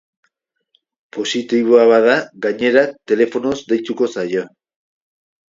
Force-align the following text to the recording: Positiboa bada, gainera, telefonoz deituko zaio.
Positiboa 1.17 1.83
bada, 1.91 2.15
gainera, 2.47 2.85
telefonoz 3.13 3.53
deituko 3.75 4.11
zaio. 4.19 4.49